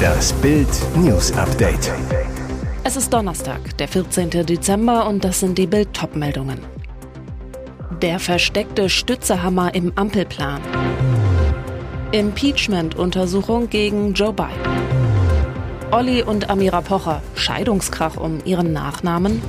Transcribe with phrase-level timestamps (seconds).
[0.00, 1.92] Das Bild News Update.
[2.84, 4.30] Es ist Donnerstag, der 14.
[4.30, 6.58] Dezember und das sind die Bild meldungen
[8.02, 10.60] Der versteckte Stützehammer im Ampelplan.
[12.12, 14.50] Impeachment-Untersuchung gegen Joe Biden.
[15.90, 19.42] Olli und Amira Pocher, Scheidungskrach um ihren Nachnamen.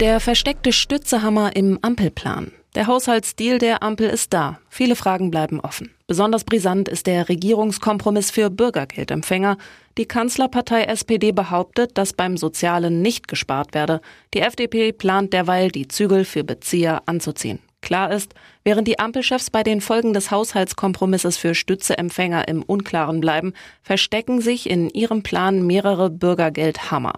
[0.00, 2.52] Der versteckte Stützehammer im Ampelplan.
[2.74, 4.58] Der Haushaltsdeal der Ampel ist da.
[4.70, 5.90] Viele Fragen bleiben offen.
[6.06, 9.58] Besonders brisant ist der Regierungskompromiss für Bürgergeldempfänger.
[9.98, 14.00] Die Kanzlerpartei SPD behauptet, dass beim Sozialen nicht gespart werde.
[14.32, 17.58] Die FDP plant derweil, die Zügel für Bezieher anzuziehen.
[17.82, 18.32] Klar ist,
[18.64, 24.70] während die Ampelchefs bei den Folgen des Haushaltskompromisses für Stützeempfänger im Unklaren bleiben, verstecken sich
[24.70, 27.14] in ihrem Plan mehrere Bürgergeldhammer.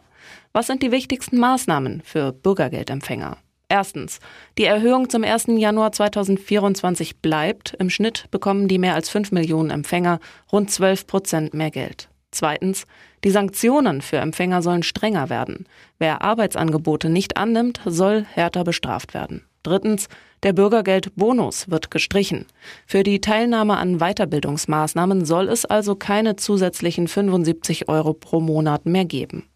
[0.53, 3.37] Was sind die wichtigsten Maßnahmen für Bürgergeldempfänger?
[3.69, 4.21] Erstens.
[4.59, 5.47] Die Erhöhung zum 1.
[5.49, 7.75] Januar 2024 bleibt.
[7.79, 10.21] Im Schnitt bekommen die mehr als 5 Millionen Empfänger
[10.53, 12.09] rund 12 Prozent mehr Geld.
[12.31, 12.87] Zweitens.
[13.23, 15.67] Die Sanktionen für Empfänger sollen strenger werden.
[15.99, 19.47] Wer Arbeitsangebote nicht annimmt, soll härter bestraft werden.
[19.63, 20.09] Drittens.
[20.43, 22.45] Der Bürgergeldbonus wird gestrichen.
[22.87, 29.07] Für die Teilnahme an Weiterbildungsmaßnahmen soll es also keine zusätzlichen 75 Euro pro Monat mehr
[29.07, 29.49] geben.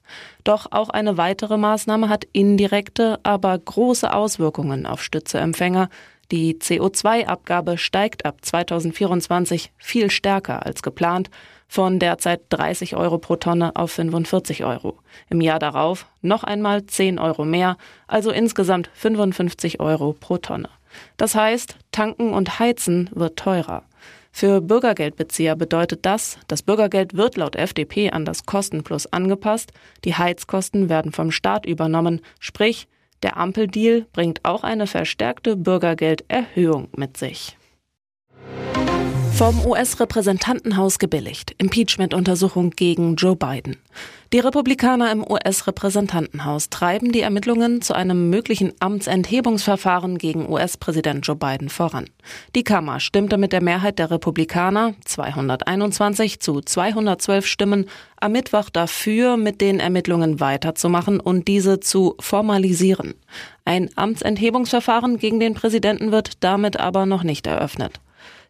[0.44, 5.88] Doch auch eine weitere Maßnahme hat indirekte, aber große Auswirkungen auf Stützeempfänger.
[6.30, 11.30] Die CO2-Abgabe steigt ab 2024 viel stärker als geplant,
[11.68, 14.98] von derzeit 30 Euro pro Tonne auf 45 Euro.
[15.28, 20.70] Im Jahr darauf noch einmal 10 Euro mehr, also insgesamt 55 Euro pro Tonne.
[21.18, 23.84] Das heißt, tanken und heizen wird teurer.
[24.30, 29.72] Für Bürgergeldbezieher bedeutet das, das Bürgergeld wird laut FDP an das Kostenplus angepasst,
[30.04, 32.88] die Heizkosten werden vom Staat übernommen, sprich,
[33.22, 37.56] der Ampeldeal bringt auch eine verstärkte Bürgergelderhöhung mit sich.
[39.38, 41.54] Vom US-Repräsentantenhaus gebilligt.
[41.58, 43.76] Impeachment-Untersuchung gegen Joe Biden.
[44.32, 51.68] Die Republikaner im US-Repräsentantenhaus treiben die Ermittlungen zu einem möglichen Amtsenthebungsverfahren gegen US-Präsident Joe Biden
[51.68, 52.06] voran.
[52.56, 57.86] Die Kammer stimmte mit der Mehrheit der Republikaner 221 zu 212 Stimmen
[58.16, 63.14] am Mittwoch dafür, mit den Ermittlungen weiterzumachen und diese zu formalisieren.
[63.64, 68.00] Ein Amtsenthebungsverfahren gegen den Präsidenten wird damit aber noch nicht eröffnet.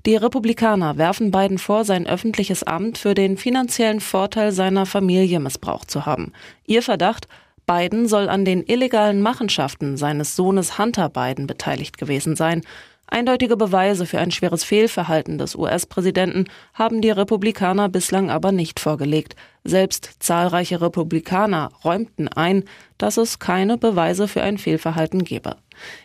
[0.07, 5.91] Die Republikaner werfen Biden vor, sein öffentliches Amt für den finanziellen Vorteil seiner Familie missbraucht
[5.91, 6.33] zu haben.
[6.65, 7.27] Ihr Verdacht,
[7.67, 12.63] Biden soll an den illegalen Machenschaften seines Sohnes Hunter Biden beteiligt gewesen sein.
[13.11, 19.35] Eindeutige Beweise für ein schweres Fehlverhalten des US-Präsidenten haben die Republikaner bislang aber nicht vorgelegt.
[19.65, 22.65] Selbst zahlreiche Republikaner räumten ein,
[22.99, 25.57] dass es keine Beweise für ein Fehlverhalten gebe.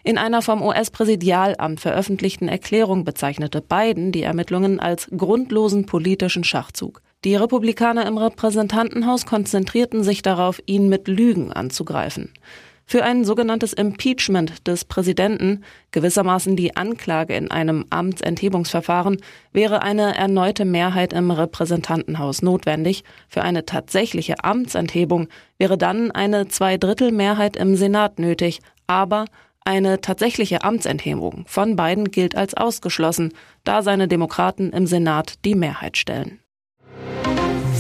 [0.04, 7.02] In einer vom US-Präsidialamt veröffentlichten Erklärung bezeichnete Biden die Ermittlungen als grundlosen politischen Schachzug.
[7.26, 12.32] Die Republikaner im Repräsentantenhaus konzentrierten sich darauf, ihn mit Lügen anzugreifen.
[12.86, 19.18] Für ein sogenanntes Impeachment des Präsidenten, gewissermaßen die Anklage in einem Amtsenthebungsverfahren,
[19.52, 23.04] wäre eine erneute Mehrheit im Repräsentantenhaus notwendig.
[23.30, 25.28] Für eine tatsächliche Amtsenthebung
[25.58, 29.26] wäre dann eine Zweidrittelmehrheit im Senat nötig, aber
[29.66, 33.32] eine tatsächliche Amtsenthebung von Biden gilt als ausgeschlossen,
[33.64, 36.43] da seine Demokraten im Senat die Mehrheit stellen.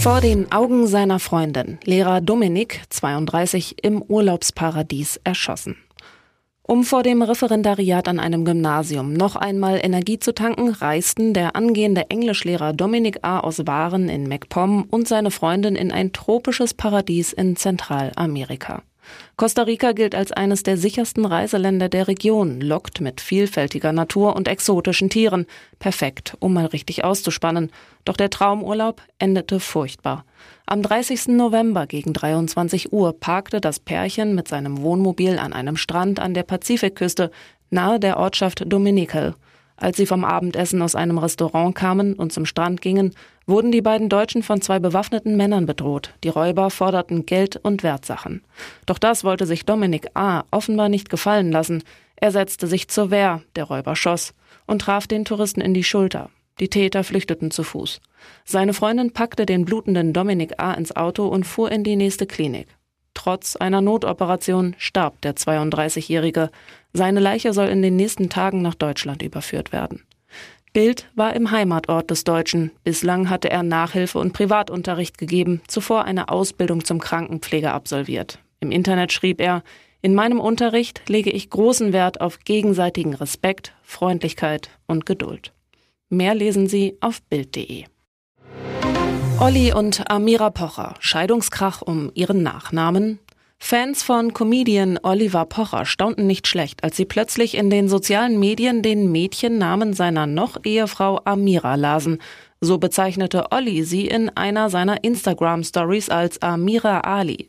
[0.03, 5.77] Vor den Augen seiner Freundin, Lehrer Dominik, 32, im Urlaubsparadies erschossen.
[6.61, 12.09] Um vor dem Referendariat an einem Gymnasium noch einmal Energie zu tanken, reisten der angehende
[12.09, 13.39] Englischlehrer Dominik A.
[13.39, 18.83] aus Waren in MacPom und seine Freundin in ein tropisches Paradies in Zentralamerika.
[19.35, 24.47] Costa Rica gilt als eines der sichersten Reiseländer der Region, lockt mit vielfältiger Natur und
[24.47, 25.45] exotischen Tieren.
[25.79, 27.71] Perfekt, um mal richtig auszuspannen.
[28.05, 30.25] Doch der Traumurlaub endete furchtbar.
[30.65, 31.29] Am 30.
[31.29, 36.43] November gegen 23 Uhr parkte das Pärchen mit seinem Wohnmobil an einem Strand an der
[36.43, 37.31] Pazifikküste
[37.69, 39.35] nahe der Ortschaft Dominical.
[39.75, 43.13] Als sie vom Abendessen aus einem Restaurant kamen und zum Strand gingen,
[43.45, 46.13] wurden die beiden Deutschen von zwei bewaffneten Männern bedroht.
[46.23, 48.43] Die Räuber forderten Geld und Wertsachen.
[48.85, 50.43] Doch das wollte sich Dominik A.
[50.51, 51.83] offenbar nicht gefallen lassen.
[52.15, 54.33] Er setzte sich zur Wehr, der Räuber schoss
[54.65, 56.29] und traf den Touristen in die Schulter.
[56.59, 57.99] Die Täter flüchteten zu Fuß.
[58.45, 60.73] Seine Freundin packte den blutenden Dominik A.
[60.73, 62.67] ins Auto und fuhr in die nächste Klinik.
[63.13, 66.49] Trotz einer Notoperation starb der 32-Jährige.
[66.93, 70.03] Seine Leiche soll in den nächsten Tagen nach Deutschland überführt werden.
[70.73, 72.71] Bild war im Heimatort des Deutschen.
[72.83, 78.39] Bislang hatte er Nachhilfe und Privatunterricht gegeben, zuvor eine Ausbildung zum Krankenpfleger absolviert.
[78.59, 79.61] Im Internet schrieb er,
[80.01, 85.53] in meinem Unterricht lege ich großen Wert auf gegenseitigen Respekt, Freundlichkeit und Geduld.
[86.09, 87.85] Mehr lesen Sie auf Bild.de.
[89.39, 93.19] Olli und Amira Pocher, Scheidungskrach um ihren Nachnamen.
[93.65, 98.81] Fans von Comedian Oliver Pocher staunten nicht schlecht, als sie plötzlich in den sozialen Medien
[98.81, 102.17] den Mädchennamen seiner noch Ehefrau Amira lasen.
[102.59, 107.47] So bezeichnete Olli sie in einer seiner Instagram-Stories als Amira Ali.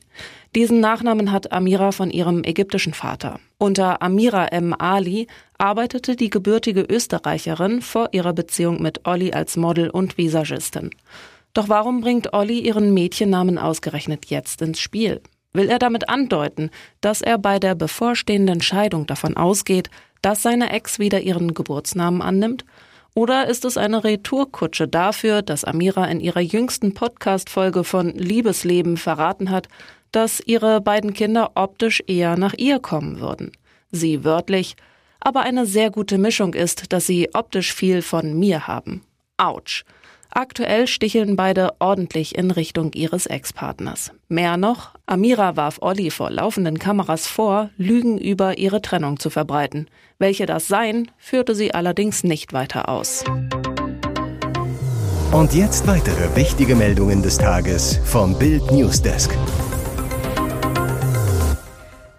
[0.54, 3.40] Diesen Nachnamen hat Amira von ihrem ägyptischen Vater.
[3.58, 4.72] Unter Amira M.
[4.72, 5.26] Ali
[5.58, 10.90] arbeitete die gebürtige Österreicherin vor ihrer Beziehung mit Olli als Model und Visagistin.
[11.54, 15.20] Doch warum bringt Olli ihren Mädchennamen ausgerechnet jetzt ins Spiel?
[15.54, 16.70] Will er damit andeuten,
[17.00, 19.88] dass er bei der bevorstehenden Scheidung davon ausgeht,
[20.20, 22.64] dass seine Ex wieder ihren Geburtsnamen annimmt?
[23.14, 29.50] Oder ist es eine Retourkutsche dafür, dass Amira in ihrer jüngsten Podcast-Folge von Liebesleben verraten
[29.50, 29.68] hat,
[30.10, 33.52] dass ihre beiden Kinder optisch eher nach ihr kommen würden?
[33.92, 34.74] Sie wörtlich,
[35.20, 39.04] aber eine sehr gute Mischung ist, dass sie optisch viel von mir haben.
[39.36, 39.84] Autsch.
[40.36, 44.10] Aktuell sticheln beide ordentlich in Richtung ihres Ex-Partners.
[44.28, 49.86] Mehr noch, Amira warf Olli vor laufenden Kameras vor, Lügen über ihre Trennung zu verbreiten.
[50.18, 53.22] Welche das seien, führte sie allerdings nicht weiter aus.
[55.30, 59.30] Und jetzt weitere wichtige Meldungen des Tages vom Bild Newsdesk.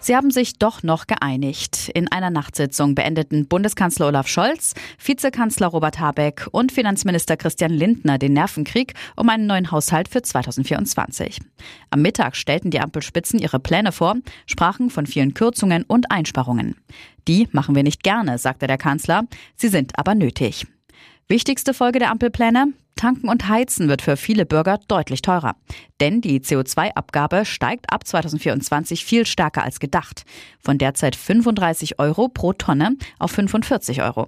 [0.05, 1.89] Sie haben sich doch noch geeinigt.
[1.95, 8.33] In einer Nachtsitzung beendeten Bundeskanzler Olaf Scholz, Vizekanzler Robert Habeck und Finanzminister Christian Lindner den
[8.33, 11.39] Nervenkrieg um einen neuen Haushalt für 2024.
[11.89, 14.13] Am Mittag stellten die Ampelspitzen ihre Pläne vor,
[14.45, 16.75] sprachen von vielen Kürzungen und Einsparungen.
[17.27, 19.23] Die machen wir nicht gerne, sagte der Kanzler,
[19.55, 20.67] sie sind aber nötig.
[21.27, 22.73] Wichtigste Folge der Ampelpläne?
[22.95, 25.55] Tanken und Heizen wird für viele Bürger deutlich teurer.
[25.99, 30.23] Denn die CO2-Abgabe steigt ab 2024 viel stärker als gedacht.
[30.59, 34.27] Von derzeit 35 Euro pro Tonne auf 45 Euro.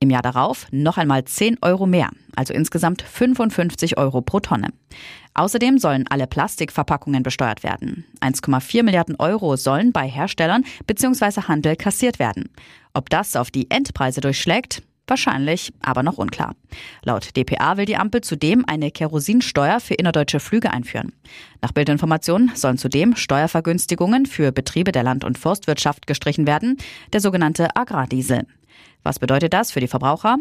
[0.00, 4.70] Im Jahr darauf noch einmal 10 Euro mehr, also insgesamt 55 Euro pro Tonne.
[5.34, 8.06] Außerdem sollen alle Plastikverpackungen besteuert werden.
[8.20, 11.42] 1,4 Milliarden Euro sollen bei Herstellern bzw.
[11.42, 12.50] Handel kassiert werden.
[12.92, 16.54] Ob das auf die Endpreise durchschlägt, Wahrscheinlich, aber noch unklar.
[17.02, 21.12] Laut dpa will die Ampel zudem eine Kerosinsteuer für innerdeutsche Flüge einführen.
[21.60, 26.78] Nach Bildinformationen sollen zudem Steuervergünstigungen für Betriebe der Land- und Forstwirtschaft gestrichen werden,
[27.12, 28.46] der sogenannte Agrardiesel.
[29.02, 30.38] Was bedeutet das für die Verbraucher?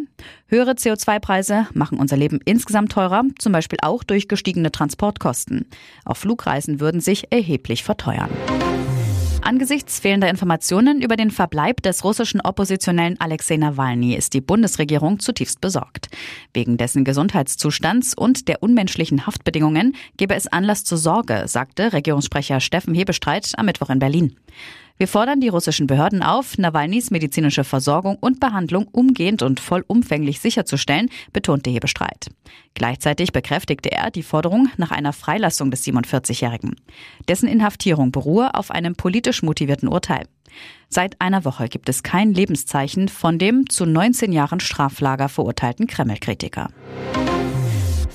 [0.47, 5.67] Höhere CO2-Preise machen unser Leben insgesamt teurer, zum Beispiel auch durch gestiegene Transportkosten.
[6.05, 8.29] Auch Flugreisen würden sich erheblich verteuern.
[9.45, 15.59] Angesichts fehlender Informationen über den Verbleib des russischen Oppositionellen Alexei Nawalny ist die Bundesregierung zutiefst
[15.59, 16.07] besorgt.
[16.53, 22.93] Wegen dessen Gesundheitszustands und der unmenschlichen Haftbedingungen gebe es Anlass zur Sorge, sagte Regierungssprecher Steffen
[22.95, 24.37] Hebestreit am Mittwoch in Berlin.
[24.97, 31.09] Wir fordern die russischen Behörden auf, Nawalnys medizinische Versorgung und Behandlung umgehend und vollumfänglich sicherzustellen,
[31.33, 32.29] betonte Hebestreit.
[32.75, 36.75] Gleichzeitig bekräftigte er die Forderung nach einer Freilassung des 47-Jährigen.
[37.27, 40.27] Dessen Inhaftierung beruhe auf einem politisch motivierten Urteil.
[40.89, 46.69] Seit einer Woche gibt es kein Lebenszeichen von dem zu 19 Jahren Straflager verurteilten Kreml-Kritiker.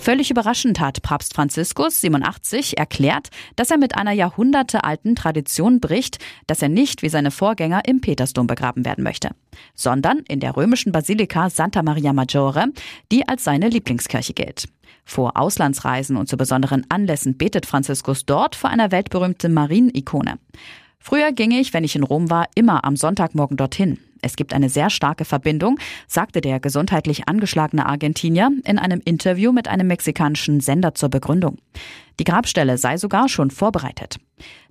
[0.00, 6.62] Völlig überraschend hat Papst Franziskus 87 erklärt, dass er mit einer jahrhundertealten Tradition bricht, dass
[6.62, 9.30] er nicht wie seine Vorgänger im Petersdom begraben werden möchte,
[9.74, 12.68] sondern in der römischen Basilika Santa Maria Maggiore,
[13.12, 14.68] die als seine Lieblingskirche gilt.
[15.04, 20.38] Vor Auslandsreisen und zu besonderen Anlässen betet Franziskus dort vor einer weltberühmten Marienikone.
[20.98, 23.98] Früher ging ich, wenn ich in Rom war, immer am Sonntagmorgen dorthin.
[24.22, 29.68] Es gibt eine sehr starke Verbindung, sagte der gesundheitlich angeschlagene Argentinier in einem Interview mit
[29.68, 31.58] einem mexikanischen Sender zur Begründung.
[32.18, 34.18] Die Grabstelle sei sogar schon vorbereitet.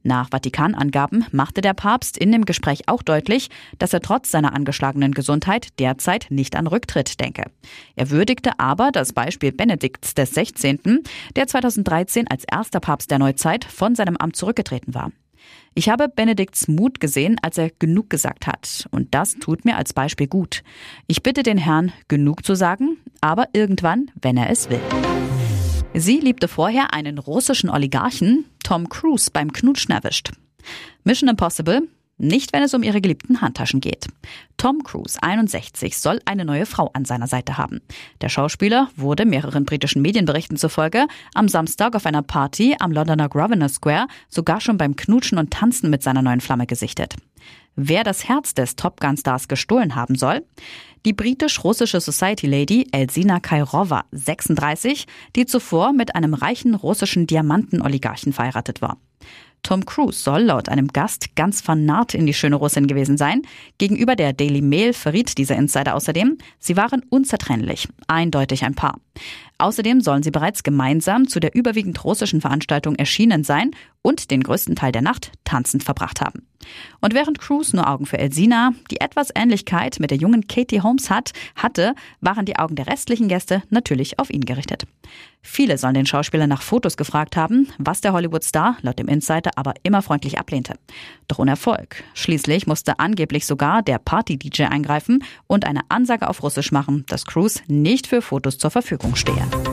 [0.04, 3.50] Nach Vatikanangaben machte der Papst in dem Gespräch auch deutlich,
[3.80, 7.44] dass er trotz seiner angeschlagenen Gesundheit derzeit nicht an Rücktritt denke.
[7.96, 11.04] Er würdigte aber das Beispiel Benedikts des 16.,
[11.36, 15.12] der 2013 als erster Papst der Neuzeit von seinem Amt zurückgetreten war.
[15.74, 18.88] Ich habe Benedikts Mut gesehen, als er genug gesagt hat.
[18.92, 20.64] Und das tut mir als Beispiel gut.
[21.06, 24.82] Ich bitte den Herrn, genug zu sagen, aber irgendwann, wenn er es will.
[25.94, 30.32] Sie liebte vorher einen russischen Oligarchen, Tom Cruise, beim Knutschen erwischt.
[31.04, 31.88] Mission Impossible,
[32.18, 34.08] nicht, wenn es um ihre geliebten Handtaschen geht.
[34.58, 37.82] Tom Cruise, 61, soll eine neue Frau an seiner Seite haben.
[38.22, 43.70] Der Schauspieler wurde mehreren britischen Medienberichten zufolge am Samstag auf einer Party am Londoner Grosvenor
[43.70, 47.16] Square sogar schon beim Knutschen und Tanzen mit seiner neuen Flamme gesichtet.
[47.76, 50.44] Wer das Herz des Top Gun Stars gestohlen haben soll?
[51.06, 55.06] Die britisch-russische Society Lady Elsina Kairova, 36,
[55.36, 58.98] die zuvor mit einem reichen russischen Diamantenoligarchen verheiratet war.
[59.64, 63.42] Tom Cruise soll laut einem Gast ganz vernarrt in die schöne Russin gewesen sein.
[63.78, 69.00] Gegenüber der Daily Mail verriet dieser Insider außerdem, sie waren unzertrennlich, eindeutig ein Paar.
[69.58, 73.72] Außerdem sollen sie bereits gemeinsam zu der überwiegend russischen Veranstaltung erschienen sein
[74.02, 76.48] und den größten Teil der Nacht tanzend verbracht haben.
[77.02, 81.10] Und während Cruise nur Augen für Elsina, die etwas Ähnlichkeit mit der jungen Katie Holmes
[81.10, 84.86] hat, hatte, waren die Augen der restlichen Gäste natürlich auf ihn gerichtet.
[85.42, 89.74] Viele sollen den Schauspieler nach Fotos gefragt haben, was der Hollywood-Star laut dem Insider aber
[89.84, 90.74] immer freundlich ablehnte.
[91.28, 92.04] Doch ohne Erfolg.
[92.14, 97.62] Schließlich musste angeblich sogar der Party-DJ eingreifen und eine Ansage auf Russisch machen, dass Cruise
[97.68, 98.72] nicht für Fotos zur
[99.08, 99.67] Verfügung stehe.